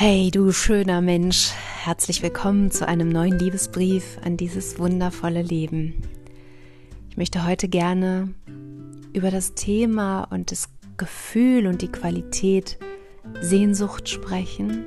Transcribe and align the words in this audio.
Hey, 0.00 0.30
du 0.30 0.52
schöner 0.52 1.00
Mensch, 1.00 1.50
herzlich 1.82 2.22
willkommen 2.22 2.70
zu 2.70 2.86
einem 2.86 3.08
neuen 3.08 3.36
Liebesbrief 3.36 4.16
an 4.24 4.36
dieses 4.36 4.78
wundervolle 4.78 5.42
Leben. 5.42 6.02
Ich 7.10 7.16
möchte 7.16 7.44
heute 7.44 7.66
gerne 7.66 8.32
über 9.12 9.32
das 9.32 9.54
Thema 9.54 10.22
und 10.30 10.52
das 10.52 10.68
Gefühl 10.98 11.66
und 11.66 11.82
die 11.82 11.90
Qualität 11.90 12.78
Sehnsucht 13.40 14.08
sprechen 14.08 14.86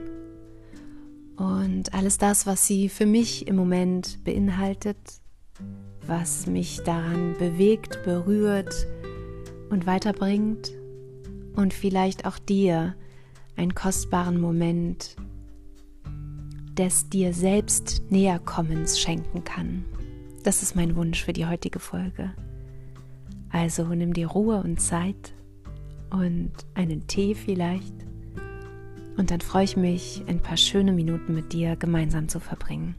und 1.35 1.93
alles 1.93 2.17
das, 2.17 2.48
was 2.48 2.66
sie 2.66 2.88
für 2.88 3.05
mich 3.05 3.49
im 3.49 3.57
Moment 3.57 4.23
beinhaltet, 4.23 4.95
was 6.07 6.48
mich 6.48 6.84
daran 6.85 7.35
bewegt, 7.38 8.02
berührt 8.05 8.88
und 9.71 9.85
weiterbringt 9.85 10.71
und 11.57 11.73
vielleicht 11.73 12.25
auch 12.25 12.39
dir 12.39 12.95
einen 13.61 13.75
kostbaren 13.75 14.41
Moment 14.41 15.15
des 16.77 17.09
dir 17.09 17.31
selbst 17.31 18.02
Näherkommens 18.09 18.99
schenken 18.99 19.43
kann. 19.43 19.85
Das 20.43 20.63
ist 20.63 20.75
mein 20.75 20.95
Wunsch 20.95 21.23
für 21.23 21.33
die 21.33 21.45
heutige 21.45 21.77
Folge. 21.77 22.33
Also 23.52 23.85
nimm 23.85 24.13
dir 24.13 24.27
Ruhe 24.27 24.63
und 24.63 24.81
Zeit 24.81 25.33
und 26.09 26.52
einen 26.73 27.05
Tee 27.05 27.35
vielleicht. 27.35 27.93
Und 29.17 29.29
dann 29.29 29.41
freue 29.41 29.66
ich 29.66 29.77
mich, 29.77 30.23
ein 30.27 30.41
paar 30.41 30.57
schöne 30.57 30.91
Minuten 30.91 31.35
mit 31.35 31.53
dir 31.53 31.75
gemeinsam 31.75 32.30
zu 32.30 32.39
verbringen. 32.39 32.95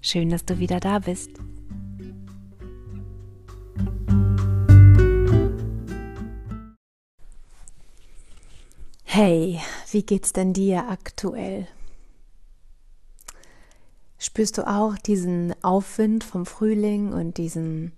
Schön, 0.00 0.28
dass 0.28 0.44
du 0.44 0.60
wieder 0.60 0.78
da 0.78 1.00
bist. 1.00 1.30
Hey, 9.16 9.60
wie 9.92 10.02
geht's 10.02 10.32
denn 10.32 10.52
dir 10.52 10.88
aktuell? 10.88 11.68
Spürst 14.18 14.58
du 14.58 14.66
auch 14.66 14.98
diesen 14.98 15.54
Aufwind 15.62 16.24
vom 16.24 16.46
Frühling 16.46 17.12
und 17.12 17.38
diesen, 17.38 17.92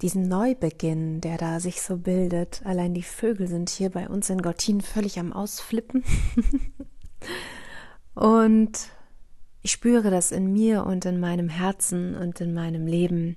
diesen 0.00 0.26
Neubeginn, 0.26 1.20
der 1.20 1.36
da 1.36 1.60
sich 1.60 1.82
so 1.82 1.98
bildet? 1.98 2.62
Allein 2.64 2.94
die 2.94 3.02
Vögel 3.02 3.46
sind 3.46 3.68
hier 3.68 3.90
bei 3.90 4.08
uns 4.08 4.30
in 4.30 4.40
Gottin 4.40 4.80
völlig 4.80 5.18
am 5.18 5.34
Ausflippen. 5.34 6.02
und 8.14 8.88
ich 9.60 9.70
spüre 9.70 10.10
das 10.10 10.32
in 10.32 10.50
mir 10.50 10.86
und 10.86 11.04
in 11.04 11.20
meinem 11.20 11.50
Herzen 11.50 12.14
und 12.16 12.40
in 12.40 12.54
meinem 12.54 12.86
Leben 12.86 13.36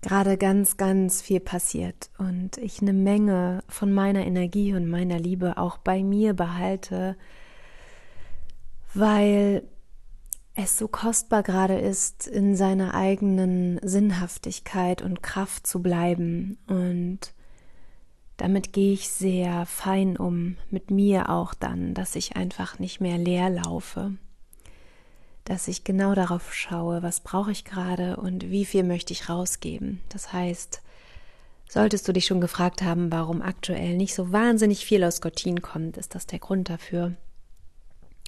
gerade 0.00 0.36
ganz, 0.36 0.76
ganz 0.76 1.20
viel 1.20 1.40
passiert 1.40 2.10
und 2.18 2.56
ich 2.58 2.80
eine 2.80 2.92
Menge 2.92 3.62
von 3.68 3.92
meiner 3.92 4.24
Energie 4.24 4.74
und 4.74 4.88
meiner 4.88 5.18
Liebe 5.18 5.58
auch 5.58 5.78
bei 5.78 6.02
mir 6.02 6.34
behalte, 6.34 7.16
weil 8.94 9.64
es 10.54 10.78
so 10.78 10.88
kostbar 10.88 11.42
gerade 11.42 11.78
ist, 11.78 12.26
in 12.26 12.56
seiner 12.56 12.94
eigenen 12.94 13.78
Sinnhaftigkeit 13.82 15.02
und 15.02 15.22
Kraft 15.22 15.66
zu 15.66 15.80
bleiben. 15.82 16.58
Und 16.66 17.32
damit 18.36 18.72
gehe 18.72 18.92
ich 18.92 19.08
sehr 19.08 19.66
fein 19.66 20.16
um, 20.16 20.56
mit 20.70 20.90
mir 20.90 21.28
auch 21.28 21.54
dann, 21.54 21.94
dass 21.94 22.16
ich 22.16 22.36
einfach 22.36 22.78
nicht 22.80 23.00
mehr 23.00 23.18
leer 23.18 23.50
laufe 23.50 24.16
dass 25.48 25.66
ich 25.66 25.82
genau 25.82 26.14
darauf 26.14 26.52
schaue, 26.52 27.02
was 27.02 27.20
brauche 27.20 27.50
ich 27.50 27.64
gerade 27.64 28.16
und 28.16 28.50
wie 28.50 28.66
viel 28.66 28.82
möchte 28.82 29.14
ich 29.14 29.30
rausgeben. 29.30 30.02
Das 30.10 30.30
heißt, 30.30 30.82
solltest 31.66 32.06
du 32.06 32.12
dich 32.12 32.26
schon 32.26 32.42
gefragt 32.42 32.82
haben, 32.82 33.10
warum 33.10 33.40
aktuell 33.40 33.96
nicht 33.96 34.14
so 34.14 34.30
wahnsinnig 34.30 34.84
viel 34.84 35.02
aus 35.02 35.22
Gottin 35.22 35.62
kommt, 35.62 35.96
ist 35.96 36.14
das 36.14 36.26
der 36.26 36.38
Grund 36.38 36.68
dafür. 36.68 37.14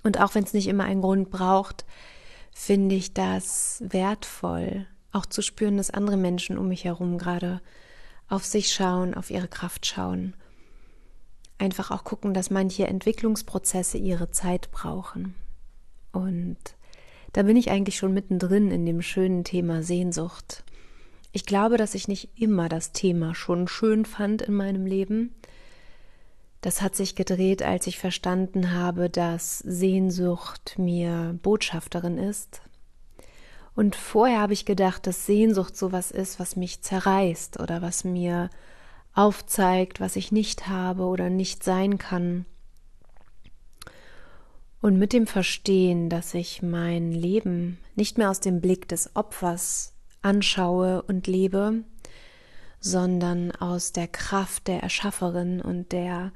Und 0.02 0.18
auch 0.18 0.34
wenn 0.34 0.44
es 0.44 0.54
nicht 0.54 0.66
immer 0.66 0.84
einen 0.84 1.02
Grund 1.02 1.30
braucht, 1.30 1.84
finde 2.52 2.94
ich 2.94 3.12
das 3.12 3.82
wertvoll, 3.86 4.86
auch 5.12 5.26
zu 5.26 5.42
spüren, 5.42 5.76
dass 5.76 5.90
andere 5.90 6.16
Menschen 6.16 6.56
um 6.56 6.68
mich 6.68 6.84
herum 6.84 7.18
gerade 7.18 7.60
auf 8.30 8.46
sich 8.46 8.72
schauen, 8.72 9.12
auf 9.12 9.30
ihre 9.30 9.48
Kraft 9.48 9.84
schauen. 9.84 10.34
Einfach 11.58 11.90
auch 11.90 12.04
gucken, 12.04 12.32
dass 12.32 12.48
manche 12.48 12.86
Entwicklungsprozesse 12.86 13.98
ihre 13.98 14.30
Zeit 14.30 14.70
brauchen. 14.70 15.34
Und 16.12 16.56
da 17.32 17.42
bin 17.42 17.56
ich 17.56 17.70
eigentlich 17.70 17.96
schon 17.96 18.14
mittendrin 18.14 18.70
in 18.70 18.86
dem 18.86 19.02
schönen 19.02 19.44
Thema 19.44 19.82
Sehnsucht. 19.82 20.64
Ich 21.32 21.46
glaube, 21.46 21.76
dass 21.76 21.94
ich 21.94 22.08
nicht 22.08 22.30
immer 22.40 22.68
das 22.68 22.92
Thema 22.92 23.34
schon 23.34 23.68
schön 23.68 24.04
fand 24.04 24.42
in 24.42 24.54
meinem 24.54 24.84
Leben. 24.84 25.34
Das 26.60 26.82
hat 26.82 26.94
sich 26.94 27.14
gedreht, 27.14 27.62
als 27.62 27.86
ich 27.86 27.98
verstanden 27.98 28.72
habe, 28.74 29.08
dass 29.08 29.58
Sehnsucht 29.58 30.74
mir 30.76 31.38
Botschafterin 31.42 32.18
ist. 32.18 32.62
Und 33.74 33.96
vorher 33.96 34.40
habe 34.40 34.52
ich 34.52 34.66
gedacht, 34.66 35.06
dass 35.06 35.24
Sehnsucht 35.24 35.76
sowas 35.76 36.10
ist, 36.10 36.40
was 36.40 36.56
mich 36.56 36.82
zerreißt 36.82 37.60
oder 37.60 37.80
was 37.80 38.04
mir 38.04 38.50
aufzeigt, 39.14 40.00
was 40.00 40.16
ich 40.16 40.32
nicht 40.32 40.68
habe 40.68 41.04
oder 41.04 41.30
nicht 41.30 41.64
sein 41.64 41.96
kann. 41.96 42.44
Und 44.80 44.98
mit 44.98 45.12
dem 45.12 45.26
Verstehen, 45.26 46.08
dass 46.08 46.32
ich 46.32 46.62
mein 46.62 47.12
Leben 47.12 47.78
nicht 47.96 48.16
mehr 48.16 48.30
aus 48.30 48.40
dem 48.40 48.60
Blick 48.60 48.88
des 48.88 49.14
Opfers 49.14 49.92
anschaue 50.22 51.02
und 51.02 51.26
lebe, 51.26 51.84
sondern 52.80 53.50
aus 53.52 53.92
der 53.92 54.08
Kraft 54.08 54.68
der 54.68 54.82
Erschafferin 54.82 55.60
und 55.60 55.92
der, 55.92 56.32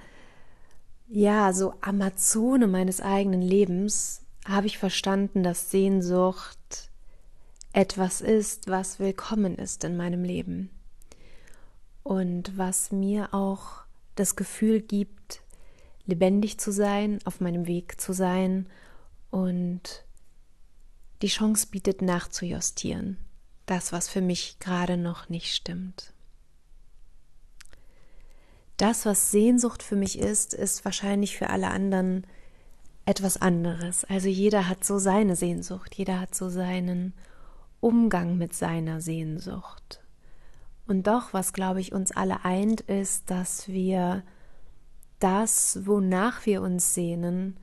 ja, 1.09 1.55
so 1.55 1.75
Amazone 1.81 2.66
meines 2.66 3.00
eigenen 3.00 3.41
Lebens, 3.41 4.21
habe 4.47 4.66
ich 4.66 4.76
verstanden, 4.76 5.43
dass 5.43 5.71
Sehnsucht 5.71 6.91
etwas 7.72 8.21
ist, 8.21 8.69
was 8.69 8.99
willkommen 8.99 9.56
ist 9.56 9.84
in 9.84 9.97
meinem 9.97 10.22
Leben. 10.22 10.69
Und 12.03 12.59
was 12.59 12.93
mir 12.93 13.32
auch 13.32 13.84
das 14.16 14.37
Gefühl 14.37 14.82
gibt, 14.82 15.41
lebendig 16.06 16.59
zu 16.59 16.72
sein, 16.72 17.19
auf 17.25 17.41
meinem 17.41 17.66
Weg 17.66 18.00
zu 18.00 18.12
sein 18.12 18.66
und 19.31 20.04
die 21.22 21.28
Chance 21.28 21.69
bietet 21.70 22.03
nachzujustieren. 22.03 23.19
Das, 23.66 23.92
was 23.92 24.09
für 24.09 24.20
mich 24.20 24.59
gerade 24.59 24.97
noch 24.97 25.28
nicht 25.28 25.54
stimmt. 25.54 26.12
Das, 28.76 29.06
was 29.06 29.31
Sehnsucht 29.31 29.82
für 29.82 29.97
mich 29.97 30.19
ist, 30.19 30.53
ist 30.53 30.84
wahrscheinlich 30.84 31.38
für 31.38 31.48
alle 31.48 31.69
anderen 31.69 32.26
etwas 33.06 33.37
anderes. 33.37 34.04
Also 34.04 34.28
jeder 34.28 34.69
hat 34.69 34.84
so 34.84 34.98
seine 34.98 35.37
Sehnsucht, 35.37 35.94
jeder 35.94 36.20
hat 36.20 36.34
so 36.34 36.48
seinen 36.48 37.14
Umgang 37.81 38.37
mit 38.37 38.54
seiner 38.54 39.00
Sehnsucht. 39.00 40.03
Und 40.87 41.06
doch, 41.06 41.32
was 41.32 41.53
glaube 41.53 41.81
ich 41.81 41.93
uns 41.93 42.12
alle 42.12 42.44
eint, 42.44 42.82
ist, 42.82 43.31
dass 43.31 43.69
wir 43.69 44.22
das, 45.25 45.87
wonach 45.87 46.45
wir 46.45 46.61
uns 46.61 46.93
sehnen, 46.93 47.57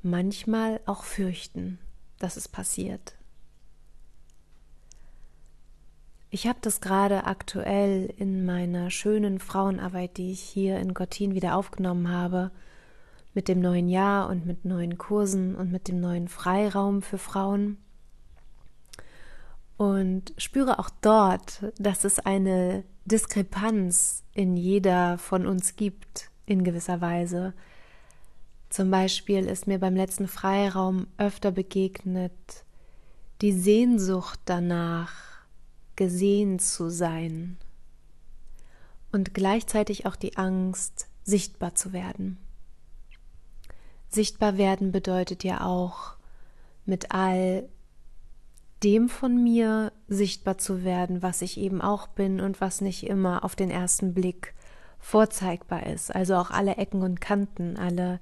manchmal 0.00 0.80
auch 0.86 1.04
fürchten, 1.04 1.78
dass 2.18 2.38
es 2.38 2.48
passiert. 2.48 3.14
Ich 6.30 6.46
habe 6.46 6.58
das 6.62 6.80
gerade 6.80 7.24
aktuell 7.24 8.12
in 8.16 8.46
meiner 8.46 8.90
schönen 8.90 9.38
Frauenarbeit, 9.38 10.16
die 10.16 10.32
ich 10.32 10.40
hier 10.40 10.78
in 10.78 10.94
Gottin 10.94 11.34
wieder 11.34 11.56
aufgenommen 11.56 12.08
habe, 12.08 12.50
mit 13.34 13.48
dem 13.48 13.60
neuen 13.60 13.90
Jahr 13.90 14.30
und 14.30 14.46
mit 14.46 14.64
neuen 14.64 14.96
Kursen 14.96 15.54
und 15.54 15.70
mit 15.70 15.88
dem 15.88 16.00
neuen 16.00 16.28
Freiraum 16.28 17.02
für 17.02 17.18
Frauen. 17.18 17.76
Und 19.76 20.32
spüre 20.38 20.78
auch 20.78 20.88
dort, 21.02 21.70
dass 21.78 22.04
es 22.04 22.18
eine 22.18 22.84
Diskrepanz 23.04 24.24
in 24.32 24.56
jeder 24.56 25.18
von 25.18 25.46
uns 25.46 25.76
gibt 25.76 26.31
in 26.52 26.64
gewisser 26.64 27.00
Weise. 27.00 27.54
Zum 28.68 28.90
Beispiel 28.90 29.46
ist 29.46 29.66
mir 29.66 29.78
beim 29.78 29.96
letzten 29.96 30.28
Freiraum 30.28 31.06
öfter 31.18 31.50
begegnet 31.50 32.64
die 33.40 33.52
Sehnsucht 33.52 34.38
danach, 34.44 35.12
gesehen 35.96 36.58
zu 36.58 36.88
sein 36.88 37.58
und 39.10 39.34
gleichzeitig 39.34 40.06
auch 40.06 40.16
die 40.16 40.36
Angst, 40.36 41.08
sichtbar 41.24 41.74
zu 41.74 41.92
werden. 41.92 42.38
Sichtbar 44.08 44.58
werden 44.58 44.92
bedeutet 44.92 45.44
ja 45.44 45.66
auch, 45.66 46.14
mit 46.84 47.12
all 47.12 47.68
dem 48.82 49.08
von 49.08 49.42
mir 49.42 49.92
sichtbar 50.08 50.58
zu 50.58 50.84
werden, 50.84 51.22
was 51.22 51.42
ich 51.42 51.58
eben 51.58 51.80
auch 51.80 52.08
bin 52.08 52.40
und 52.40 52.60
was 52.60 52.80
nicht 52.80 53.06
immer 53.06 53.44
auf 53.44 53.54
den 53.54 53.70
ersten 53.70 54.14
Blick 54.14 54.54
vorzeigbar 55.02 55.86
ist. 55.86 56.14
Also 56.14 56.36
auch 56.36 56.50
alle 56.50 56.76
Ecken 56.76 57.02
und 57.02 57.20
Kanten, 57.20 57.76
alle 57.76 58.20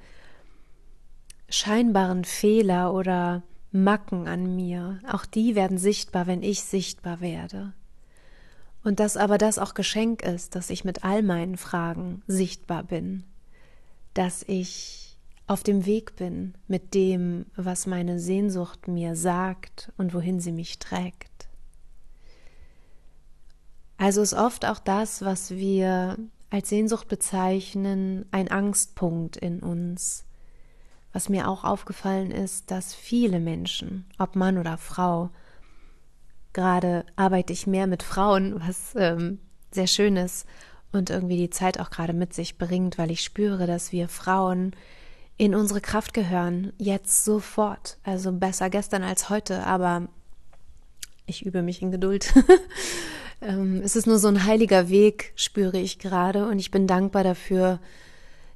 scheinbaren 1.48 2.24
Fehler 2.24 2.92
oder 2.92 3.42
Macken 3.70 4.26
an 4.26 4.56
mir, 4.56 4.98
auch 5.08 5.26
die 5.26 5.54
werden 5.54 5.78
sichtbar, 5.78 6.26
wenn 6.26 6.42
ich 6.42 6.62
sichtbar 6.62 7.20
werde. 7.20 7.72
Und 8.82 8.98
dass 8.98 9.16
aber 9.16 9.38
das 9.38 9.58
auch 9.58 9.74
Geschenk 9.74 10.22
ist, 10.22 10.56
dass 10.56 10.70
ich 10.70 10.84
mit 10.84 11.04
all 11.04 11.22
meinen 11.22 11.56
Fragen 11.56 12.22
sichtbar 12.26 12.82
bin, 12.82 13.24
dass 14.14 14.42
ich 14.42 15.18
auf 15.46 15.62
dem 15.62 15.84
Weg 15.84 16.16
bin 16.16 16.54
mit 16.66 16.94
dem, 16.94 17.46
was 17.56 17.86
meine 17.86 18.18
Sehnsucht 18.18 18.88
mir 18.88 19.14
sagt 19.14 19.92
und 19.98 20.14
wohin 20.14 20.40
sie 20.40 20.52
mich 20.52 20.78
trägt. 20.78 21.48
Also 23.98 24.22
ist 24.22 24.34
oft 24.34 24.64
auch 24.64 24.78
das, 24.78 25.22
was 25.22 25.50
wir 25.50 26.16
als 26.50 26.68
Sehnsucht 26.68 27.08
bezeichnen, 27.08 28.26
ein 28.30 28.50
Angstpunkt 28.50 29.36
in 29.36 29.60
uns. 29.60 30.24
Was 31.12 31.28
mir 31.28 31.48
auch 31.48 31.64
aufgefallen 31.64 32.30
ist, 32.30 32.70
dass 32.70 32.94
viele 32.94 33.40
Menschen, 33.40 34.04
ob 34.18 34.36
Mann 34.36 34.58
oder 34.58 34.78
Frau, 34.78 35.30
gerade 36.52 37.04
arbeite 37.16 37.52
ich 37.52 37.66
mehr 37.66 37.86
mit 37.86 38.02
Frauen, 38.02 38.60
was 38.60 38.94
ähm, 38.96 39.38
sehr 39.70 39.86
schön 39.86 40.16
ist 40.16 40.46
und 40.92 41.10
irgendwie 41.10 41.36
die 41.36 41.50
Zeit 41.50 41.78
auch 41.78 41.90
gerade 41.90 42.12
mit 42.12 42.34
sich 42.34 42.58
bringt, 42.58 42.98
weil 42.98 43.10
ich 43.10 43.22
spüre, 43.22 43.66
dass 43.66 43.92
wir 43.92 44.08
Frauen 44.08 44.72
in 45.36 45.54
unsere 45.54 45.80
Kraft 45.80 46.12
gehören, 46.12 46.72
jetzt 46.76 47.24
sofort. 47.24 47.98
Also 48.04 48.32
besser 48.32 48.68
gestern 48.70 49.02
als 49.02 49.30
heute, 49.30 49.64
aber 49.64 50.08
ich 51.26 51.46
übe 51.46 51.62
mich 51.62 51.80
in 51.80 51.90
Geduld. 51.90 52.34
Ähm, 53.40 53.80
es 53.82 53.96
ist 53.96 54.06
nur 54.06 54.18
so 54.18 54.28
ein 54.28 54.44
heiliger 54.44 54.88
Weg, 54.88 55.32
spüre 55.36 55.78
ich 55.78 55.98
gerade, 55.98 56.46
und 56.46 56.58
ich 56.58 56.70
bin 56.70 56.86
dankbar 56.86 57.24
dafür, 57.24 57.80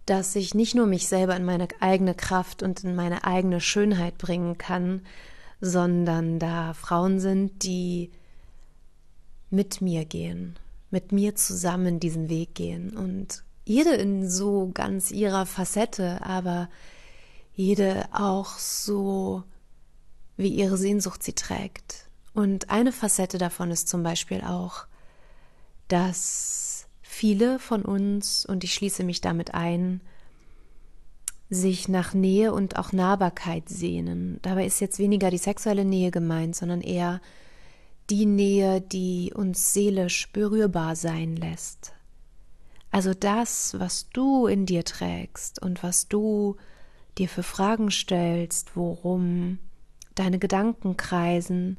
dass 0.06 0.36
ich 0.36 0.54
nicht 0.54 0.74
nur 0.74 0.86
mich 0.86 1.08
selber 1.08 1.34
in 1.36 1.44
meine 1.44 1.68
eigene 1.80 2.14
Kraft 2.14 2.62
und 2.62 2.84
in 2.84 2.94
meine 2.94 3.24
eigene 3.24 3.60
Schönheit 3.60 4.18
bringen 4.18 4.58
kann, 4.58 5.02
sondern 5.60 6.38
da 6.38 6.74
Frauen 6.74 7.20
sind, 7.20 7.62
die 7.62 8.10
mit 9.50 9.80
mir 9.80 10.04
gehen, 10.04 10.58
mit 10.90 11.12
mir 11.12 11.34
zusammen 11.34 12.00
diesen 12.00 12.28
Weg 12.28 12.54
gehen 12.54 12.96
und 12.96 13.44
jede 13.64 13.94
in 13.94 14.28
so 14.28 14.70
ganz 14.74 15.10
ihrer 15.10 15.46
Facette, 15.46 16.20
aber 16.22 16.68
jede 17.54 18.04
auch 18.12 18.58
so, 18.58 19.42
wie 20.36 20.48
ihre 20.48 20.76
Sehnsucht 20.76 21.22
sie 21.22 21.32
trägt. 21.32 22.03
Und 22.34 22.68
eine 22.68 22.92
Facette 22.92 23.38
davon 23.38 23.70
ist 23.70 23.88
zum 23.88 24.02
Beispiel 24.02 24.42
auch, 24.42 24.86
dass 25.88 26.86
viele 27.00 27.58
von 27.58 27.82
uns, 27.82 28.44
und 28.44 28.64
ich 28.64 28.74
schließe 28.74 29.04
mich 29.04 29.20
damit 29.20 29.54
ein, 29.54 30.00
sich 31.48 31.88
nach 31.88 32.12
Nähe 32.12 32.52
und 32.52 32.76
auch 32.76 32.92
Nahbarkeit 32.92 33.68
sehnen. 33.68 34.40
Dabei 34.42 34.66
ist 34.66 34.80
jetzt 34.80 34.98
weniger 34.98 35.30
die 35.30 35.38
sexuelle 35.38 35.84
Nähe 35.84 36.10
gemeint, 36.10 36.56
sondern 36.56 36.80
eher 36.80 37.20
die 38.10 38.26
Nähe, 38.26 38.80
die 38.80 39.32
uns 39.34 39.72
seelisch 39.72 40.30
berührbar 40.32 40.96
sein 40.96 41.36
lässt. 41.36 41.92
Also 42.90 43.14
das, 43.14 43.76
was 43.78 44.08
du 44.10 44.46
in 44.46 44.66
dir 44.66 44.84
trägst 44.84 45.62
und 45.62 45.82
was 45.82 46.08
du 46.08 46.56
dir 47.18 47.28
für 47.28 47.42
Fragen 47.42 47.90
stellst, 47.90 48.76
worum 48.76 49.58
deine 50.14 50.38
Gedanken 50.38 50.96
kreisen, 50.96 51.78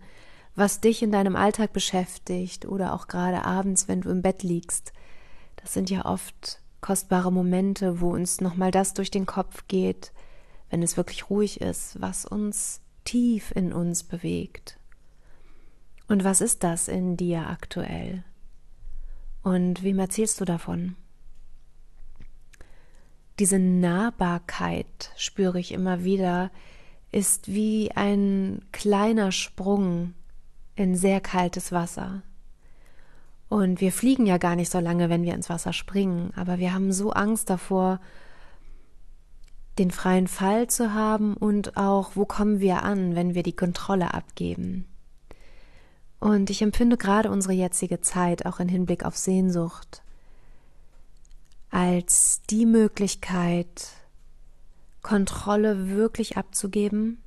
was 0.56 0.80
dich 0.81 1.04
in 1.04 1.12
deinem 1.12 1.36
Alltag 1.36 1.74
beschäftigt 1.74 2.66
oder 2.66 2.94
auch 2.94 3.07
gerade 3.07 3.44
abends, 3.44 3.88
wenn 3.88 4.02
du 4.02 4.10
im 4.10 4.22
Bett 4.22 4.44
liegst. 4.44 4.94
Das 5.57 5.74
sind 5.74 5.90
ja 5.90 6.06
oft 6.06 6.62
kostbare 6.81 7.31
Momente, 7.31 8.00
wo 8.00 8.12
uns 8.12 8.42
nochmal 8.42 8.72
das 8.72 8.94
durch 8.94 9.12
den 9.12 9.25
Kopf 9.25 9.68
geht, 9.68 10.12
wenn 10.69 10.84
es 10.84 10.98
wirklich 10.98 11.30
ruhig 11.30 11.62
ist, 11.62 12.00
was 12.02 12.25
uns 12.25 12.81
tief 13.04 13.52
in 13.56 13.74
uns 13.74 14.04
bewegt. 14.04 14.80
Und 16.07 16.24
was 16.24 16.42
ist 16.42 16.63
das 16.63 16.88
in 16.88 17.18
dir 17.18 17.48
aktuell? 17.48 18.24
Und 19.42 19.84
wem 19.84 20.00
erzählst 20.00 20.40
du 20.40 20.46
davon? 20.46 20.96
diese 23.40 23.60
Nahbarkeit 23.60 25.12
spüre 25.18 25.60
ich 25.60 25.72
immer 25.72 26.04
wieder, 26.04 26.51
ist 27.12 27.48
wie 27.48 27.92
ein 27.92 28.62
kleiner 28.72 29.31
Sprung 29.31 30.13
in 30.75 30.95
sehr 30.95 31.22
kaltes 31.22 31.72
Wasser. 31.72 32.22
Und 33.48 33.80
wir 33.80 33.92
fliegen 33.92 34.25
ja 34.25 34.38
gar 34.38 34.56
nicht 34.56 34.72
so 34.72 34.80
lange, 34.80 35.10
wenn 35.10 35.24
wir 35.24 35.33
ins 35.33 35.50
Wasser 35.50 35.72
springen, 35.72 36.31
aber 36.36 36.60
wir 36.60 36.74
haben 36.74 36.92
so 36.92 37.12
Angst 37.12 37.50
davor, 37.50 38.00
den 39.77 39.92
freien 39.92 40.27
Fall 40.27 40.68
zu 40.68 40.94
haben 40.94 41.36
und 41.36 41.77
auch, 41.77 42.12
wo 42.16 42.25
kommen 42.25 42.60
wir 42.60 42.83
an, 42.83 43.16
wenn 43.16 43.36
wir 43.36 43.44
die 43.44 43.56
Kontrolle 43.56 44.13
abgeben. 44.13 44.86
Und 46.19 46.50
ich 46.50 46.62
empfinde 46.62 46.98
gerade 46.98 47.30
unsere 47.30 47.54
jetzige 47.54 48.01
Zeit 48.01 48.45
auch 48.45 48.60
in 48.60 48.69
Hinblick 48.69 49.06
auf 49.06 49.18
Sehnsucht 49.18 50.01
als 51.69 52.42
die 52.50 52.66
Möglichkeit, 52.66 53.89
Kontrolle 55.01 55.89
wirklich 55.89 56.38
abzugeben 56.38 57.22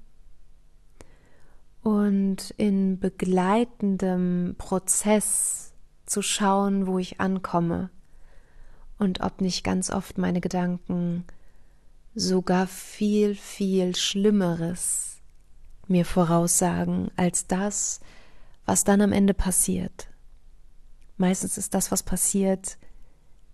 und 1.83 2.51
in 2.57 2.99
begleitendem 2.99 4.55
Prozess 4.59 5.73
zu 6.07 6.23
schauen, 6.23 6.87
wo 6.87 6.99
ich 6.99 7.21
ankomme 7.21 7.91
und 8.99 9.21
ob 9.21 9.41
nicht 9.41 9.65
ganz 9.65 9.91
oft 9.91 10.19
meine 10.19 10.41
Gedanken 10.41 11.25
sogar 12.15 12.67
viel, 12.67 13.35
viel 13.35 13.95
Schlimmeres 13.95 15.21
mir 15.87 16.05
voraussagen 16.05 17.11
als 17.17 17.47
das, 17.47 18.01
was 18.67 18.85
dann 18.85 19.01
am 19.01 19.13
Ende 19.13 19.35
passiert. 19.35 20.09
Meistens 21.17 21.59
ist 21.59 21.75
das, 21.75 21.91
was 21.91 22.03
passiert, 22.03 22.79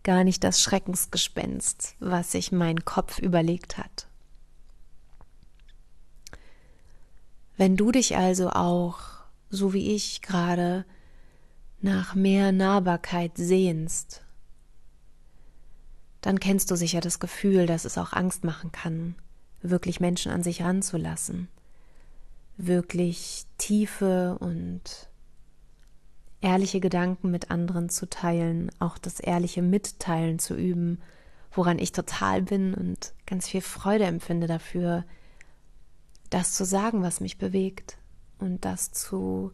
gar 0.02 0.24
nicht 0.24 0.44
das 0.44 0.60
Schreckensgespenst, 0.60 1.96
was 2.00 2.32
sich 2.32 2.52
mein 2.52 2.84
Kopf 2.84 3.18
überlegt 3.18 3.78
hat. 3.78 4.08
Wenn 7.56 7.76
du 7.76 7.92
dich 7.92 8.16
also 8.16 8.50
auch, 8.50 9.00
so 9.48 9.72
wie 9.72 9.94
ich 9.94 10.22
gerade, 10.22 10.84
nach 11.80 12.14
mehr 12.14 12.50
Nahbarkeit 12.50 13.32
sehnst, 13.36 14.22
dann 16.20 16.40
kennst 16.40 16.70
du 16.70 16.76
sicher 16.76 17.00
das 17.00 17.20
Gefühl, 17.20 17.66
dass 17.66 17.84
es 17.84 17.98
auch 17.98 18.12
Angst 18.12 18.44
machen 18.44 18.72
kann, 18.72 19.14
wirklich 19.60 20.00
Menschen 20.00 20.32
an 20.32 20.42
sich 20.42 20.62
ranzulassen, 20.62 21.48
wirklich 22.56 23.44
tiefe 23.58 24.38
und 24.40 25.10
ehrliche 26.40 26.80
Gedanken 26.80 27.30
mit 27.30 27.50
anderen 27.50 27.88
zu 27.88 28.08
teilen, 28.08 28.70
auch 28.78 28.98
das 28.98 29.20
ehrliche 29.20 29.62
Mitteilen 29.62 30.38
zu 30.38 30.54
üben, 30.54 31.00
woran 31.52 31.78
ich 31.78 31.92
total 31.92 32.42
bin 32.42 32.74
und 32.74 33.14
ganz 33.26 33.48
viel 33.48 33.60
Freude 33.60 34.04
empfinde 34.04 34.46
dafür, 34.46 35.04
das 36.34 36.52
zu 36.52 36.64
sagen, 36.64 37.04
was 37.04 37.20
mich 37.20 37.38
bewegt 37.38 37.96
und 38.40 38.64
das 38.64 38.90
zu 38.90 39.52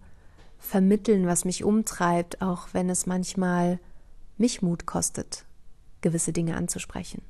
vermitteln, 0.59 1.27
was 1.27 1.45
mich 1.45 1.63
umtreibt, 1.63 2.41
auch 2.41 2.69
wenn 2.73 2.89
es 2.89 3.05
manchmal 3.05 3.79
mich 4.39 4.63
Mut 4.63 4.87
kostet, 4.87 5.45
gewisse 6.01 6.33
Dinge 6.33 6.57
anzusprechen, 6.57 7.21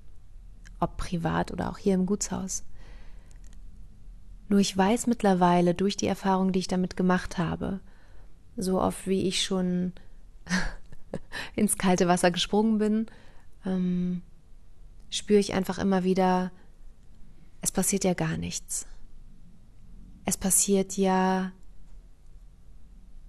ob 0.78 0.96
privat 0.96 1.50
oder 1.50 1.68
auch 1.68 1.78
hier 1.78 1.94
im 1.94 2.06
Gutshaus. 2.06 2.62
Nur 4.48 4.60
ich 4.60 4.76
weiß 4.76 5.08
mittlerweile 5.08 5.74
durch 5.74 5.96
die 5.96 6.06
Erfahrung, 6.06 6.52
die 6.52 6.60
ich 6.60 6.68
damit 6.68 6.96
gemacht 6.96 7.36
habe, 7.36 7.80
so 8.56 8.80
oft 8.80 9.08
wie 9.08 9.26
ich 9.26 9.42
schon 9.42 9.92
ins 11.56 11.76
kalte 11.76 12.06
Wasser 12.06 12.30
gesprungen 12.30 12.78
bin, 12.78 13.06
ähm, 13.66 14.22
spüre 15.10 15.40
ich 15.40 15.54
einfach 15.54 15.80
immer 15.80 16.04
wieder, 16.04 16.52
es 17.62 17.72
passiert 17.72 18.04
ja 18.04 18.14
gar 18.14 18.36
nichts. 18.36 18.86
Es 20.30 20.36
passiert 20.36 20.96
ja 20.96 21.50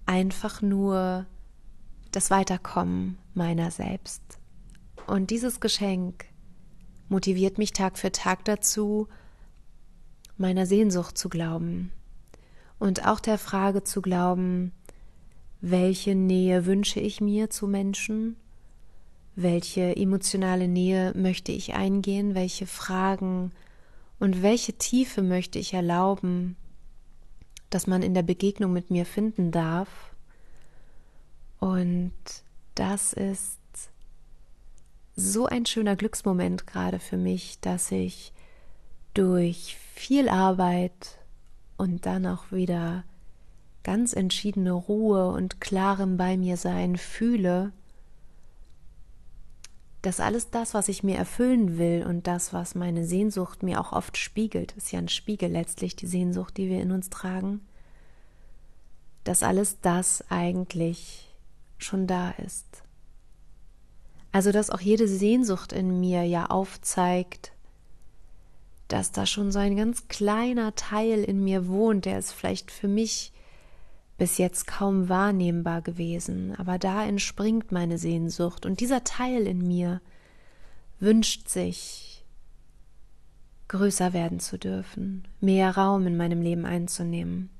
einfach 0.06 0.62
nur 0.62 1.26
das 2.12 2.30
Weiterkommen 2.30 3.18
meiner 3.34 3.72
selbst. 3.72 4.22
Und 5.08 5.30
dieses 5.30 5.58
Geschenk 5.58 6.26
motiviert 7.08 7.58
mich 7.58 7.72
Tag 7.72 7.98
für 7.98 8.12
Tag 8.12 8.44
dazu, 8.44 9.08
meiner 10.36 10.64
Sehnsucht 10.64 11.18
zu 11.18 11.28
glauben 11.28 11.90
und 12.78 13.04
auch 13.04 13.18
der 13.18 13.38
Frage 13.38 13.82
zu 13.82 14.00
glauben, 14.00 14.70
welche 15.60 16.14
Nähe 16.14 16.66
wünsche 16.66 17.00
ich 17.00 17.20
mir 17.20 17.50
zu 17.50 17.66
Menschen? 17.66 18.36
Welche 19.34 19.96
emotionale 19.96 20.68
Nähe 20.68 21.14
möchte 21.16 21.50
ich 21.50 21.74
eingehen? 21.74 22.36
Welche 22.36 22.68
Fragen 22.68 23.50
und 24.20 24.40
welche 24.42 24.74
Tiefe 24.74 25.22
möchte 25.22 25.58
ich 25.58 25.74
erlauben, 25.74 26.56
dass 27.74 27.86
man 27.86 28.02
in 28.02 28.14
der 28.14 28.22
Begegnung 28.22 28.72
mit 28.72 28.90
mir 28.90 29.06
finden 29.06 29.50
darf? 29.50 29.88
Und 31.58 32.12
das 32.74 33.12
ist 33.12 33.58
so 35.14 35.46
ein 35.46 35.66
schöner 35.66 35.96
Glücksmoment 35.96 36.66
gerade 36.66 36.98
für 36.98 37.16
mich, 37.16 37.60
dass 37.60 37.90
ich 37.92 38.32
durch 39.14 39.76
viel 39.94 40.28
Arbeit 40.28 41.18
und 41.76 42.06
dann 42.06 42.26
auch 42.26 42.50
wieder 42.50 43.04
ganz 43.82 44.12
entschiedene 44.12 44.72
Ruhe 44.72 45.28
und 45.28 45.60
klarem 45.60 46.16
bei 46.16 46.36
mir 46.36 46.56
sein 46.56 46.96
fühle, 46.96 47.72
dass 50.02 50.18
alles 50.18 50.50
das, 50.50 50.74
was 50.74 50.88
ich 50.88 51.04
mir 51.04 51.16
erfüllen 51.16 51.78
will 51.78 52.04
und 52.06 52.26
das, 52.26 52.52
was 52.52 52.74
meine 52.74 53.06
Sehnsucht 53.06 53.62
mir 53.62 53.80
auch 53.80 53.92
oft 53.92 54.16
spiegelt, 54.16 54.72
ist 54.72 54.90
ja 54.90 54.98
ein 54.98 55.08
Spiegel 55.08 55.50
letztlich, 55.50 55.94
die 55.94 56.08
Sehnsucht, 56.08 56.56
die 56.56 56.68
wir 56.68 56.82
in 56.82 56.90
uns 56.90 57.08
tragen, 57.08 57.60
dass 59.22 59.44
alles 59.44 59.80
das 59.80 60.24
eigentlich 60.28 61.32
schon 61.78 62.08
da 62.08 62.30
ist. 62.32 62.82
Also 64.32 64.50
dass 64.50 64.70
auch 64.70 64.80
jede 64.80 65.06
Sehnsucht 65.06 65.72
in 65.72 66.00
mir 66.00 66.24
ja 66.24 66.46
aufzeigt, 66.46 67.52
dass 68.88 69.12
da 69.12 69.24
schon 69.24 69.52
so 69.52 69.60
ein 69.60 69.76
ganz 69.76 70.08
kleiner 70.08 70.74
Teil 70.74 71.22
in 71.22 71.44
mir 71.44 71.68
wohnt, 71.68 72.06
der 72.06 72.18
ist 72.18 72.32
vielleicht 72.32 72.70
für 72.72 72.88
mich 72.88 73.32
bis 74.22 74.38
jetzt 74.38 74.68
kaum 74.68 75.08
wahrnehmbar 75.08 75.82
gewesen, 75.82 76.54
aber 76.54 76.78
da 76.78 77.04
entspringt 77.04 77.72
meine 77.72 77.98
Sehnsucht 77.98 78.64
und 78.64 78.78
dieser 78.78 79.02
Teil 79.02 79.48
in 79.48 79.66
mir 79.66 80.00
wünscht 81.00 81.48
sich, 81.48 82.24
größer 83.66 84.12
werden 84.12 84.38
zu 84.38 84.60
dürfen, 84.60 85.26
mehr 85.40 85.76
Raum 85.76 86.06
in 86.06 86.16
meinem 86.16 86.40
Leben 86.40 86.66
einzunehmen. 86.66 87.50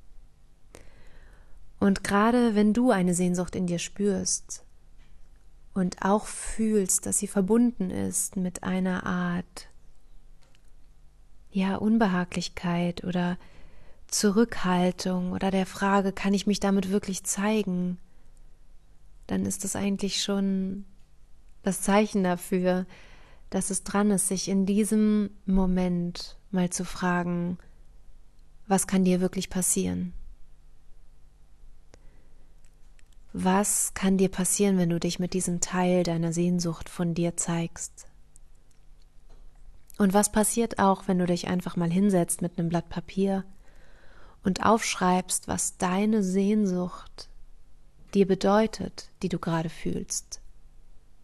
Und 1.81 2.05
gerade 2.05 2.55
wenn 2.55 2.71
du 2.71 2.91
eine 2.91 3.13
Sehnsucht 3.13 3.57
in 3.57 3.67
dir 3.67 3.79
spürst 3.79 4.63
und 5.73 5.97
auch 6.01 6.27
fühlst, 6.27 7.05
dass 7.05 7.17
sie 7.17 7.27
verbunden 7.27 7.89
ist 7.89 8.37
mit 8.37 8.63
einer 8.63 9.05
Art 9.05 9.67
ja 11.51 11.75
Unbehaglichkeit 11.75 13.03
oder 13.03 13.37
Zurückhaltung 14.13 15.31
oder 15.31 15.51
der 15.51 15.65
Frage, 15.65 16.11
kann 16.11 16.33
ich 16.33 16.45
mich 16.45 16.59
damit 16.59 16.89
wirklich 16.91 17.23
zeigen, 17.23 17.97
dann 19.27 19.45
ist 19.45 19.63
das 19.63 19.75
eigentlich 19.75 20.21
schon 20.21 20.85
das 21.63 21.81
Zeichen 21.81 22.23
dafür, 22.23 22.85
dass 23.49 23.69
es 23.69 23.83
dran 23.83 24.11
ist, 24.11 24.27
sich 24.27 24.49
in 24.49 24.65
diesem 24.65 25.31
Moment 25.45 26.37
mal 26.51 26.69
zu 26.69 26.85
fragen, 26.85 27.57
was 28.67 28.87
kann 28.87 29.03
dir 29.03 29.19
wirklich 29.19 29.49
passieren? 29.49 30.13
Was 33.31 33.95
kann 33.95 34.17
dir 34.17 34.29
passieren, 34.29 34.77
wenn 34.77 34.89
du 34.89 34.99
dich 34.99 35.17
mit 35.17 35.33
diesem 35.33 35.59
Teil 35.59 36.03
deiner 36.03 36.33
Sehnsucht 36.33 36.87
von 36.87 37.15
dir 37.15 37.35
zeigst? 37.35 38.07
Und 39.97 40.13
was 40.13 40.31
passiert 40.31 40.77
auch, 40.77 41.07
wenn 41.07 41.17
du 41.17 41.25
dich 41.25 41.47
einfach 41.47 41.75
mal 41.75 41.89
hinsetzt 41.89 42.41
mit 42.43 42.59
einem 42.59 42.69
Blatt 42.69 42.89
Papier 42.89 43.43
und 44.43 44.65
aufschreibst, 44.65 45.47
was 45.47 45.77
deine 45.77 46.23
Sehnsucht 46.23 47.29
dir 48.13 48.27
bedeutet, 48.27 49.09
die 49.21 49.29
du 49.29 49.39
gerade 49.39 49.69
fühlst? 49.69 50.41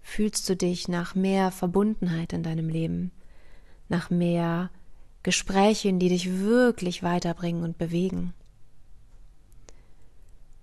Fühlst 0.02 0.50
du 0.50 0.56
dich 0.56 0.88
nach 0.88 1.16
mehr 1.16 1.52
Verbundenheit 1.52 2.34
in 2.34 2.44
deinem 2.44 2.70
Leben, 2.70 3.12
nach 3.90 4.10
mehr 4.10 4.72
Gesprächen, 5.22 6.00
die 6.00 6.10
dich 6.10 6.40
wirklich 6.40 7.04
weiterbringen 7.04 7.64
und 7.64 7.78
bewegen? 7.78 8.34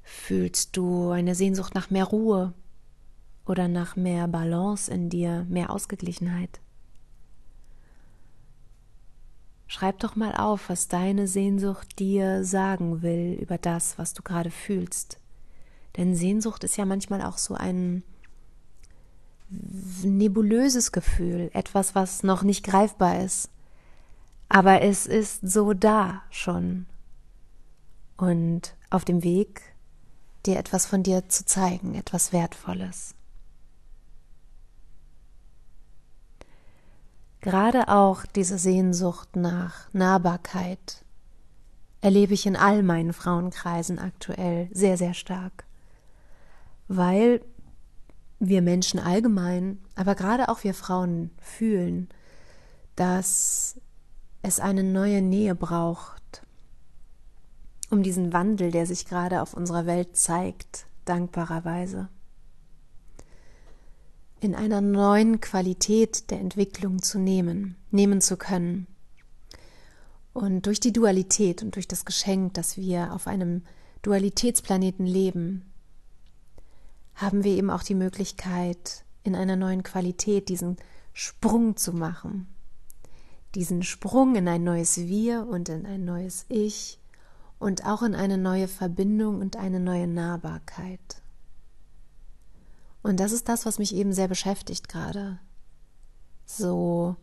Fühlst 0.02 0.76
du 0.76 1.10
eine 1.10 1.34
Sehnsucht 1.34 1.74
nach 1.74 1.90
mehr 1.90 2.04
Ruhe 2.04 2.54
oder 3.44 3.68
nach 3.68 3.96
mehr 3.96 4.26
Balance 4.28 4.90
in 4.90 5.10
dir, 5.10 5.44
mehr 5.48 5.70
Ausgeglichenheit? 5.70 6.60
Schreib 9.76 9.98
doch 9.98 10.16
mal 10.16 10.34
auf, 10.34 10.70
was 10.70 10.88
deine 10.88 11.28
Sehnsucht 11.28 11.98
dir 11.98 12.44
sagen 12.44 13.02
will 13.02 13.36
über 13.38 13.58
das, 13.58 13.98
was 13.98 14.14
du 14.14 14.22
gerade 14.22 14.50
fühlst. 14.50 15.18
Denn 15.98 16.16
Sehnsucht 16.16 16.64
ist 16.64 16.78
ja 16.78 16.86
manchmal 16.86 17.20
auch 17.20 17.36
so 17.36 17.52
ein 17.52 18.02
nebulöses 19.50 20.92
Gefühl, 20.92 21.50
etwas, 21.52 21.94
was 21.94 22.22
noch 22.22 22.42
nicht 22.42 22.64
greifbar 22.64 23.22
ist. 23.22 23.50
Aber 24.48 24.80
es 24.80 25.04
ist 25.04 25.46
so 25.46 25.74
da 25.74 26.22
schon. 26.30 26.86
Und 28.16 28.74
auf 28.88 29.04
dem 29.04 29.22
Weg 29.22 29.60
dir 30.46 30.58
etwas 30.58 30.86
von 30.86 31.02
dir 31.02 31.28
zu 31.28 31.44
zeigen, 31.44 31.94
etwas 31.96 32.32
Wertvolles. 32.32 33.14
Gerade 37.46 37.86
auch 37.86 38.26
diese 38.26 38.58
Sehnsucht 38.58 39.36
nach 39.36 39.88
Nahbarkeit 39.92 41.04
erlebe 42.00 42.34
ich 42.34 42.44
in 42.44 42.56
all 42.56 42.82
meinen 42.82 43.12
Frauenkreisen 43.12 44.00
aktuell 44.00 44.68
sehr, 44.72 44.96
sehr 44.96 45.14
stark, 45.14 45.64
weil 46.88 47.40
wir 48.40 48.62
Menschen 48.62 48.98
allgemein, 48.98 49.78
aber 49.94 50.16
gerade 50.16 50.48
auch 50.48 50.64
wir 50.64 50.74
Frauen 50.74 51.30
fühlen, 51.40 52.08
dass 52.96 53.80
es 54.42 54.58
eine 54.58 54.82
neue 54.82 55.22
Nähe 55.22 55.54
braucht, 55.54 56.42
um 57.90 58.02
diesen 58.02 58.32
Wandel, 58.32 58.72
der 58.72 58.86
sich 58.86 59.06
gerade 59.06 59.40
auf 59.40 59.54
unserer 59.54 59.86
Welt 59.86 60.16
zeigt, 60.16 60.86
dankbarerweise 61.04 62.08
in 64.40 64.54
einer 64.54 64.80
neuen 64.80 65.40
Qualität 65.40 66.30
der 66.30 66.40
Entwicklung 66.40 67.02
zu 67.02 67.18
nehmen, 67.18 67.76
nehmen 67.90 68.20
zu 68.20 68.36
können. 68.36 68.86
Und 70.32 70.66
durch 70.66 70.80
die 70.80 70.92
Dualität 70.92 71.62
und 71.62 71.76
durch 71.76 71.88
das 71.88 72.04
Geschenk, 72.04 72.54
dass 72.54 72.76
wir 72.76 73.14
auf 73.14 73.26
einem 73.26 73.62
Dualitätsplaneten 74.02 75.06
leben, 75.06 75.64
haben 77.14 77.44
wir 77.44 77.52
eben 77.52 77.70
auch 77.70 77.82
die 77.82 77.94
Möglichkeit, 77.94 79.04
in 79.22 79.34
einer 79.34 79.56
neuen 79.56 79.82
Qualität 79.82 80.48
diesen 80.50 80.76
Sprung 81.14 81.76
zu 81.76 81.94
machen. 81.94 82.46
Diesen 83.54 83.82
Sprung 83.82 84.36
in 84.36 84.46
ein 84.48 84.62
neues 84.62 84.98
Wir 84.98 85.46
und 85.46 85.70
in 85.70 85.86
ein 85.86 86.04
neues 86.04 86.44
Ich, 86.50 87.00
und 87.58 87.86
auch 87.86 88.02
in 88.02 88.14
eine 88.14 88.38
neue 88.38 88.68
Verbindung 88.68 89.40
und 89.40 89.56
eine 89.56 89.80
neue 89.80 90.06
Nahbarkeit. 90.06 91.22
Und 93.06 93.20
das 93.20 93.30
ist 93.30 93.48
das, 93.48 93.64
was 93.64 93.78
mich 93.78 93.94
eben 93.94 94.12
sehr 94.12 94.26
beschäftigt 94.26 94.88
gerade. 94.88 95.38
So 96.44 97.14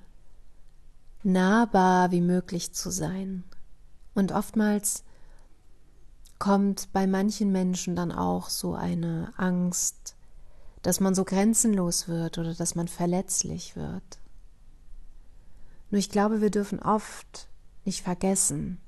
nahbar 1.24 2.12
wie 2.12 2.22
möglich 2.22 2.72
zu 2.72 2.90
sein. 2.90 3.44
Und 4.14 4.32
oftmals 4.32 5.04
kommt 6.40 6.88
bei 6.94 7.06
manchen 7.06 7.52
Menschen 7.52 7.98
dann 7.98 8.14
auch 8.14 8.48
so 8.48 8.76
eine 8.76 9.34
Angst, 9.36 10.16
dass 10.84 11.02
man 11.02 11.16
so 11.16 11.26
grenzenlos 11.26 12.08
wird 12.08 12.38
oder 12.38 12.54
dass 12.54 12.76
man 12.76 12.88
verletzlich 12.88 13.76
wird. 13.76 14.22
Nur 15.92 16.00
ich 16.00 16.10
glaube, 16.10 16.40
wir 16.40 16.50
dürfen 16.50 16.80
oft 16.80 17.50
nicht 17.84 18.04
vergessen, 18.04 18.80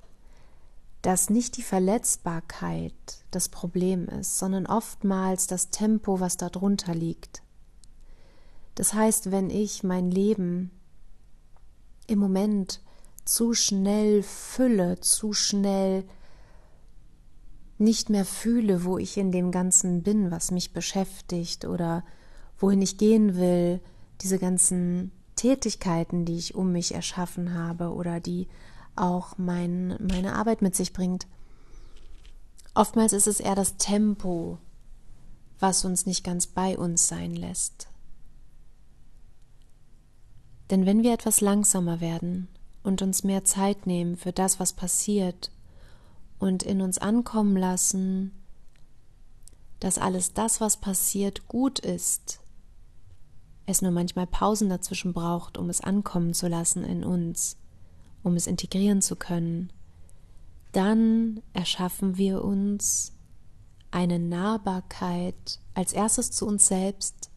dass 1.05 1.29
nicht 1.29 1.57
die 1.57 1.61
Verletzbarkeit 1.61 2.91
das 3.29 3.49
Problem 3.49 4.07
ist, 4.07 4.39
sondern 4.39 4.65
oftmals 4.65 5.45
das 5.45 5.69
Tempo, 5.69 6.19
was 6.19 6.35
darunter 6.35 6.95
liegt. 6.95 7.43
Das 8.73 8.95
heißt, 8.95 9.29
wenn 9.29 9.51
ich 9.51 9.83
mein 9.83 10.09
Leben 10.09 10.71
im 12.07 12.17
Moment 12.17 12.81
zu 13.23 13.53
schnell 13.53 14.23
fülle, 14.23 14.99
zu 14.99 15.33
schnell 15.33 16.05
nicht 17.77 18.09
mehr 18.09 18.25
fühle, 18.25 18.83
wo 18.83 18.97
ich 18.97 19.15
in 19.17 19.31
dem 19.31 19.51
Ganzen 19.51 20.01
bin, 20.01 20.31
was 20.31 20.49
mich 20.49 20.73
beschäftigt 20.73 21.65
oder 21.65 22.03
wohin 22.57 22.81
ich 22.81 22.97
gehen 22.97 23.35
will, 23.35 23.79
diese 24.21 24.39
ganzen 24.39 25.11
Tätigkeiten, 25.35 26.25
die 26.25 26.37
ich 26.37 26.55
um 26.55 26.71
mich 26.71 26.95
erschaffen 26.95 27.53
habe 27.53 27.93
oder 27.93 28.19
die 28.19 28.47
auch 28.95 29.37
mein, 29.37 29.97
meine 29.99 30.35
Arbeit 30.35 30.61
mit 30.61 30.75
sich 30.75 30.93
bringt. 30.93 31.27
Oftmals 32.73 33.13
ist 33.13 33.27
es 33.27 33.39
eher 33.39 33.55
das 33.55 33.77
Tempo, 33.77 34.57
was 35.59 35.85
uns 35.85 36.05
nicht 36.05 36.23
ganz 36.23 36.47
bei 36.47 36.77
uns 36.77 37.07
sein 37.07 37.35
lässt. 37.35 37.87
Denn 40.69 40.85
wenn 40.85 41.03
wir 41.03 41.13
etwas 41.13 41.41
langsamer 41.41 42.01
werden 42.01 42.47
und 42.83 43.01
uns 43.01 43.23
mehr 43.23 43.43
Zeit 43.43 43.87
nehmen 43.87 44.17
für 44.17 44.31
das, 44.31 44.59
was 44.59 44.73
passiert, 44.73 45.51
und 46.39 46.63
in 46.63 46.81
uns 46.81 46.97
ankommen 46.97 47.55
lassen, 47.55 48.31
dass 49.79 49.97
alles 49.97 50.33
das, 50.33 50.61
was 50.61 50.77
passiert, 50.77 51.47
gut 51.47 51.79
ist, 51.79 52.39
es 53.65 53.81
nur 53.81 53.91
manchmal 53.91 54.27
Pausen 54.27 54.69
dazwischen 54.69 55.13
braucht, 55.13 55.57
um 55.57 55.69
es 55.69 55.81
ankommen 55.81 56.33
zu 56.33 56.47
lassen 56.47 56.83
in 56.83 57.03
uns, 57.03 57.57
um 58.25 58.35
es 58.35 58.47
integrieren 58.47 59.01
zu 59.01 59.15
können, 59.15 59.71
dann 60.71 61.41
erschaffen 61.53 62.17
wir 62.17 62.43
uns 62.43 63.13
eine 63.91 64.19
Nahbarkeit 64.19 65.59
als 65.73 65.93
erstes 65.93 66.31
zu 66.31 66.45
uns 66.45 66.67
selbst, 66.67 67.29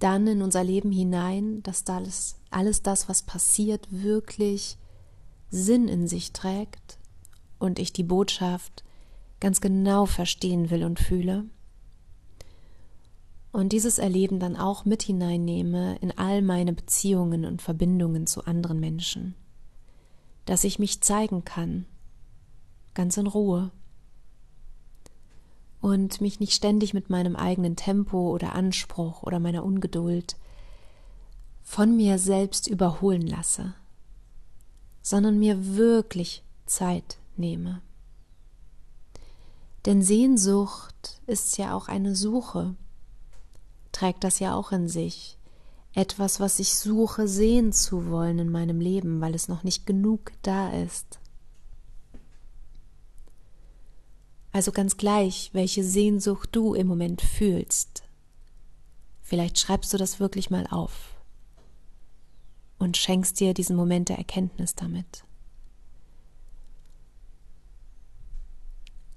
dann 0.00 0.26
in 0.26 0.42
unser 0.42 0.64
Leben 0.64 0.92
hinein, 0.92 1.62
dass 1.62 1.86
alles, 1.86 2.36
alles 2.50 2.82
das, 2.82 3.08
was 3.08 3.22
passiert, 3.22 3.86
wirklich 3.90 4.76
Sinn 5.50 5.88
in 5.88 6.08
sich 6.08 6.32
trägt 6.32 6.98
und 7.58 7.78
ich 7.78 7.92
die 7.92 8.02
Botschaft 8.02 8.84
ganz 9.40 9.60
genau 9.60 10.04
verstehen 10.04 10.70
will 10.70 10.84
und 10.84 10.98
fühle. 10.98 11.44
und 13.54 13.70
dieses 13.70 13.98
Erleben 13.98 14.40
dann 14.40 14.56
auch 14.56 14.84
mit 14.84 15.04
hineinnehme 15.04 15.96
in 16.00 16.10
all 16.18 16.42
meine 16.42 16.72
Beziehungen 16.72 17.44
und 17.44 17.62
Verbindungen 17.62 18.26
zu 18.26 18.44
anderen 18.44 18.80
Menschen, 18.80 19.36
dass 20.44 20.64
ich 20.64 20.78
mich 20.78 21.00
zeigen 21.00 21.44
kann, 21.44 21.86
ganz 22.94 23.16
in 23.16 23.26
Ruhe 23.26 23.70
und 25.80 26.20
mich 26.20 26.40
nicht 26.40 26.52
ständig 26.52 26.94
mit 26.94 27.10
meinem 27.10 27.36
eigenen 27.36 27.76
Tempo 27.76 28.30
oder 28.30 28.54
Anspruch 28.54 29.22
oder 29.22 29.38
meiner 29.38 29.64
Ungeduld 29.64 30.36
von 31.62 31.96
mir 31.96 32.18
selbst 32.18 32.66
überholen 32.66 33.26
lasse, 33.26 33.74
sondern 35.02 35.38
mir 35.38 35.76
wirklich 35.76 36.42
Zeit 36.66 37.18
nehme. 37.36 37.80
Denn 39.86 40.02
Sehnsucht 40.02 41.20
ist 41.26 41.58
ja 41.58 41.74
auch 41.74 41.88
eine 41.88 42.14
Suche 42.14 42.76
trägt 43.94 44.24
das 44.24 44.40
ja 44.40 44.54
auch 44.54 44.72
in 44.72 44.88
sich. 44.88 45.38
Etwas, 45.94 46.40
was 46.40 46.58
ich 46.58 46.74
suche, 46.74 47.28
sehen 47.28 47.72
zu 47.72 48.08
wollen 48.10 48.40
in 48.40 48.50
meinem 48.50 48.80
Leben, 48.80 49.20
weil 49.20 49.34
es 49.34 49.46
noch 49.46 49.62
nicht 49.62 49.86
genug 49.86 50.32
da 50.42 50.70
ist. 50.72 51.20
Also 54.50 54.72
ganz 54.72 54.96
gleich, 54.96 55.50
welche 55.52 55.84
Sehnsucht 55.84 56.50
du 56.52 56.74
im 56.74 56.88
Moment 56.88 57.22
fühlst. 57.22 58.02
Vielleicht 59.22 59.58
schreibst 59.58 59.92
du 59.92 59.96
das 59.96 60.20
wirklich 60.20 60.50
mal 60.50 60.66
auf 60.68 61.14
und 62.78 62.96
schenkst 62.96 63.38
dir 63.40 63.54
diesen 63.54 63.76
Moment 63.76 64.08
der 64.08 64.18
Erkenntnis 64.18 64.74
damit. 64.74 65.24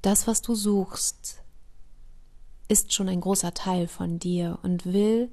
Das, 0.02 0.28
was 0.28 0.42
du 0.42 0.56
suchst, 0.56 1.44
ist 2.68 2.94
schon 2.94 3.10
ein 3.10 3.22
großer 3.22 3.54
Teil 3.54 3.88
von 3.88 4.20
dir 4.20 4.60
und 4.62 4.86
will 4.86 5.32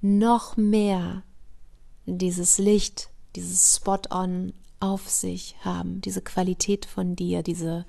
noch 0.00 0.56
mehr 0.56 1.22
dieses 2.06 2.58
Licht, 2.58 3.10
dieses 3.34 3.76
Spot-on 3.76 4.52
auf 4.80 5.08
sich 5.08 5.56
haben, 5.60 6.00
diese 6.00 6.22
Qualität 6.22 6.86
von 6.86 7.16
dir, 7.16 7.42
diese 7.42 7.86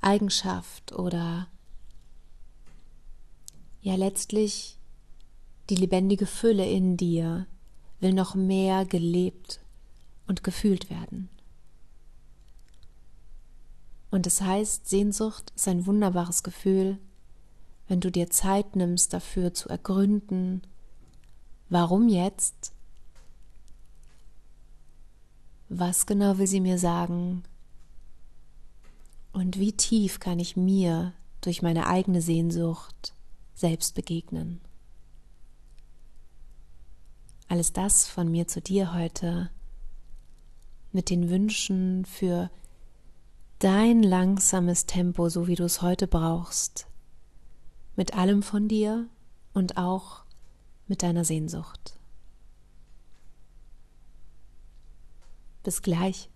Eigenschaft 0.00 0.92
oder 0.92 1.48
ja 3.80 3.96
letztlich 3.96 4.78
die 5.70 5.76
lebendige 5.76 6.26
Fülle 6.26 6.68
in 6.68 6.96
dir 6.96 7.46
will 8.00 8.12
noch 8.12 8.34
mehr 8.34 8.84
gelebt 8.84 9.60
und 10.26 10.42
gefühlt 10.42 10.90
werden. 10.90 11.28
Und 14.10 14.26
es 14.26 14.36
das 14.36 14.46
heißt, 14.46 14.88
Sehnsucht 14.88 15.52
ist 15.56 15.68
ein 15.68 15.86
wunderbares 15.86 16.42
Gefühl, 16.42 16.98
wenn 17.88 18.00
du 18.00 18.10
dir 18.10 18.28
Zeit 18.28 18.76
nimmst 18.76 19.12
dafür 19.12 19.54
zu 19.54 19.68
ergründen, 19.68 20.62
warum 21.72 22.08
jetzt, 22.08 22.74
was 25.70 26.04
genau 26.04 26.36
will 26.36 26.46
sie 26.46 26.60
mir 26.60 26.78
sagen? 26.78 27.44
Und 29.32 29.58
wie 29.58 29.72
tief 29.72 30.20
kann 30.20 30.38
ich 30.38 30.54
mir 30.54 31.14
durch 31.40 31.62
meine 31.62 31.86
eigene 31.86 32.20
Sehnsucht 32.20 33.14
selbst 33.54 33.94
begegnen. 33.94 34.60
Alles 37.48 37.72
das 37.72 38.06
von 38.06 38.30
mir 38.30 38.46
zu 38.46 38.60
dir 38.60 38.92
heute 38.92 39.50
mit 40.92 41.08
den 41.08 41.30
Wünschen 41.30 42.04
für 42.04 42.50
dein 43.60 44.02
langsames 44.02 44.84
Tempo, 44.84 45.30
so 45.30 45.46
wie 45.46 45.54
du 45.54 45.64
es 45.64 45.80
heute 45.80 46.06
brauchst, 46.06 46.86
mit 47.96 48.14
allem 48.14 48.42
von 48.42 48.68
dir 48.68 49.08
und 49.54 49.78
auch 49.78 50.21
mit 50.92 51.02
deiner 51.02 51.24
Sehnsucht. 51.24 51.98
Bis 55.62 55.80
gleich. 55.80 56.28